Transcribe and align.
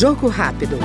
Jogo 0.00 0.30
rápido. 0.30 0.78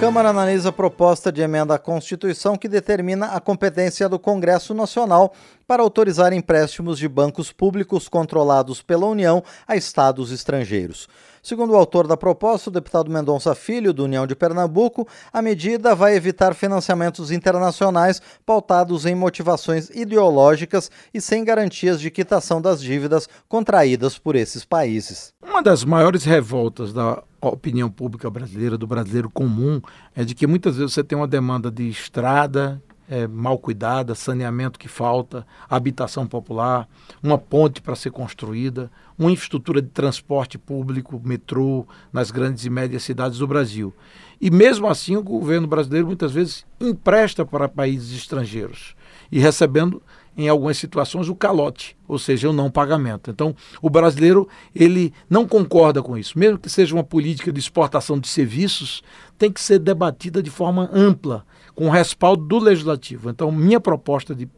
Câmara 0.00 0.30
analisa 0.30 0.70
a 0.70 0.72
proposta 0.72 1.30
de 1.30 1.42
emenda 1.42 1.74
à 1.74 1.78
Constituição 1.78 2.56
que 2.56 2.70
determina 2.70 3.26
a 3.26 3.38
competência 3.38 4.08
do 4.08 4.18
Congresso 4.18 4.72
Nacional 4.72 5.34
para 5.66 5.82
autorizar 5.82 6.32
empréstimos 6.32 6.98
de 6.98 7.06
bancos 7.06 7.52
públicos 7.52 8.08
controlados 8.08 8.80
pela 8.80 9.04
União 9.04 9.44
a 9.68 9.76
estados 9.76 10.32
estrangeiros. 10.32 11.06
Segundo 11.42 11.74
o 11.74 11.76
autor 11.76 12.06
da 12.06 12.16
proposta, 12.16 12.70
o 12.70 12.72
deputado 12.72 13.10
Mendonça 13.10 13.54
Filho, 13.54 13.92
do 13.92 14.04
União 14.04 14.26
de 14.26 14.34
Pernambuco, 14.34 15.06
a 15.30 15.42
medida 15.42 15.94
vai 15.94 16.16
evitar 16.16 16.54
financiamentos 16.54 17.30
internacionais 17.30 18.22
pautados 18.46 19.04
em 19.04 19.14
motivações 19.14 19.90
ideológicas 19.90 20.90
e 21.12 21.20
sem 21.20 21.44
garantias 21.44 22.00
de 22.00 22.10
quitação 22.10 22.58
das 22.58 22.80
dívidas 22.80 23.28
contraídas 23.46 24.16
por 24.16 24.34
esses 24.34 24.64
países. 24.64 25.34
Uma 25.42 25.62
das 25.62 25.84
maiores 25.84 26.24
revoltas 26.24 26.90
da 26.90 27.22
opinião 27.48 27.90
pública 27.90 28.28
brasileira, 28.28 28.76
do 28.76 28.86
brasileiro 28.86 29.30
comum, 29.30 29.80
é 30.14 30.24
de 30.24 30.34
que 30.34 30.46
muitas 30.46 30.76
vezes 30.76 30.92
você 30.92 31.04
tem 31.04 31.16
uma 31.16 31.28
demanda 31.28 31.70
de 31.70 31.88
estrada, 31.88 32.82
é, 33.08 33.26
mal 33.26 33.58
cuidada, 33.58 34.14
saneamento 34.14 34.78
que 34.78 34.86
falta, 34.86 35.44
habitação 35.68 36.26
popular, 36.26 36.88
uma 37.20 37.36
ponte 37.36 37.82
para 37.82 37.96
ser 37.96 38.10
construída, 38.12 38.90
uma 39.20 39.30
infraestrutura 39.30 39.82
de 39.82 39.88
transporte 39.88 40.56
público, 40.56 41.20
metrô, 41.22 41.86
nas 42.10 42.30
grandes 42.30 42.64
e 42.64 42.70
médias 42.70 43.02
cidades 43.02 43.38
do 43.38 43.46
Brasil. 43.46 43.94
E 44.40 44.50
mesmo 44.50 44.86
assim, 44.88 45.14
o 45.14 45.22
governo 45.22 45.66
brasileiro 45.66 46.06
muitas 46.06 46.32
vezes 46.32 46.64
empresta 46.80 47.44
para 47.44 47.68
países 47.68 48.16
estrangeiros 48.16 48.96
e 49.30 49.38
recebendo 49.38 50.02
em 50.34 50.48
algumas 50.48 50.78
situações 50.78 51.28
o 51.28 51.34
calote, 51.34 51.94
ou 52.08 52.18
seja, 52.18 52.48
o 52.48 52.52
não 52.54 52.70
pagamento. 52.70 53.30
Então, 53.30 53.54
o 53.82 53.90
brasileiro 53.90 54.48
ele 54.74 55.12
não 55.28 55.46
concorda 55.46 56.02
com 56.02 56.16
isso, 56.16 56.38
mesmo 56.38 56.58
que 56.58 56.70
seja 56.70 56.94
uma 56.94 57.04
política 57.04 57.52
de 57.52 57.60
exportação 57.60 58.18
de 58.18 58.26
serviços, 58.26 59.02
tem 59.36 59.52
que 59.52 59.60
ser 59.60 59.80
debatida 59.80 60.42
de 60.42 60.48
forma 60.48 60.88
ampla 60.94 61.44
com 61.74 61.90
respaldo 61.90 62.42
do 62.46 62.58
legislativo. 62.58 63.28
Então, 63.28 63.52
minha 63.52 63.78
proposta 63.78 64.34
de 64.34 64.48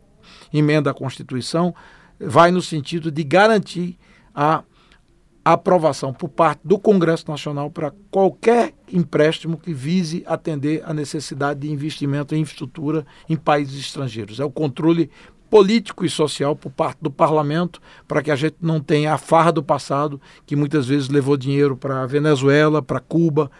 emenda 0.52 0.92
à 0.92 0.94
Constituição 0.94 1.74
vai 2.20 2.52
no 2.52 2.62
sentido 2.62 3.10
de 3.10 3.24
garantir 3.24 3.98
a 4.34 4.62
aprovação 5.44 6.12
por 6.12 6.28
parte 6.28 6.60
do 6.64 6.78
Congresso 6.78 7.28
Nacional 7.28 7.70
para 7.70 7.92
qualquer 8.10 8.72
empréstimo 8.92 9.58
que 9.58 9.72
vise 9.72 10.22
atender 10.26 10.82
a 10.86 10.94
necessidade 10.94 11.60
de 11.60 11.70
investimento 11.70 12.34
em 12.34 12.40
infraestrutura 12.40 13.04
em 13.28 13.36
países 13.36 13.80
estrangeiros. 13.80 14.38
É 14.38 14.44
o 14.44 14.50
controle 14.50 15.10
político 15.50 16.04
e 16.04 16.08
social 16.08 16.56
por 16.56 16.70
parte 16.70 16.98
do 17.02 17.10
parlamento 17.10 17.80
para 18.08 18.22
que 18.22 18.30
a 18.30 18.36
gente 18.36 18.56
não 18.60 18.80
tenha 18.80 19.12
a 19.12 19.18
farra 19.18 19.52
do 19.52 19.62
passado 19.62 20.20
que 20.46 20.56
muitas 20.56 20.86
vezes 20.86 21.08
levou 21.08 21.36
dinheiro 21.36 21.76
para 21.76 22.02
a 22.02 22.06
Venezuela, 22.06 22.80
para 22.80 23.00
Cuba, 23.00 23.50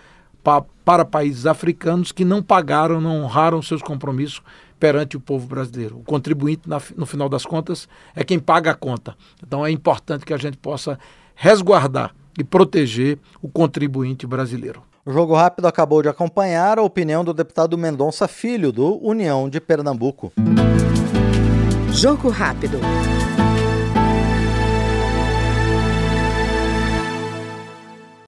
pa, 0.43 0.65
para 0.85 1.05
países 1.05 1.47
africanos 1.47 2.13
que 2.13 2.25
não 2.25 2.43
pagaram, 2.43 3.01
não 3.01 3.23
honraram 3.23 3.61
seus 3.61 3.83
compromissos 3.83 4.41
perante 4.83 5.17
o 5.17 5.21
povo 5.21 5.47
brasileiro. 5.47 5.99
O 5.99 6.03
contribuinte, 6.03 6.69
na, 6.69 6.83
no 6.97 7.07
final 7.07 7.29
das 7.29 7.47
contas, 7.47 7.89
é 8.17 8.25
quem 8.25 8.41
paga 8.41 8.73
a 8.73 8.75
conta. 8.75 9.15
Então 9.41 9.65
é 9.65 9.71
importante 9.71 10.25
que 10.25 10.35
a 10.35 10.37
gente 10.37 10.57
possa 10.57 10.99
resguardar 11.37 12.13
e 12.37 12.43
proteger 12.43 13.17
o 13.41 13.49
contribuinte 13.49 14.27
brasileiro. 14.27 14.83
O 15.07 15.13
Jogo 15.13 15.37
Rápido 15.37 15.67
acabou 15.67 16.03
de 16.03 16.09
acompanhar 16.09 16.81
a 16.81 16.83
opinião 16.83 17.25
do 17.25 17.33
deputado 17.33 17.79
Mendonça 17.79 18.27
Filho, 18.27 18.73
do 18.73 18.99
União 19.07 19.49
de 19.49 19.61
Pernambuco. 19.61 20.33
Jogo 21.93 22.29
Rápido. 22.29 22.81